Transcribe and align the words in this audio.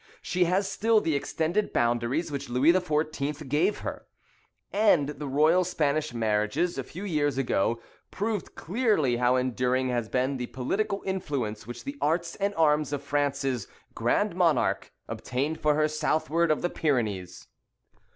She 0.23 0.45
has 0.45 0.67
still 0.67 0.99
the 0.99 1.13
extended 1.15 1.71
boundaries 1.71 2.31
which 2.31 2.49
Louis 2.49 2.73
XIV. 2.73 3.47
gave 3.47 3.77
her. 3.81 4.07
And 4.73 5.09
the 5.09 5.27
royal 5.27 5.63
Spanish 5.63 6.11
marriages, 6.11 6.79
a 6.79 6.83
few 6.83 7.03
years 7.03 7.37
ago, 7.37 7.79
proved 8.09 8.55
clearly 8.55 9.17
how 9.17 9.35
enduring 9.35 9.89
has 9.89 10.09
been 10.09 10.37
the 10.37 10.47
political 10.47 11.03
influence 11.05 11.67
which 11.67 11.83
the 11.83 11.99
arts 12.01 12.33
and 12.37 12.55
arms 12.55 12.91
of 12.91 13.03
France's 13.03 13.67
"Grand 13.93 14.35
Monarque" 14.35 14.91
obtained 15.07 15.59
for 15.61 15.75
her 15.75 15.87
southward 15.87 16.49
of 16.49 16.63
the 16.63 16.69
Pyrenees. 16.71 17.47